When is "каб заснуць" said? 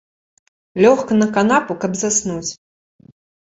1.85-2.51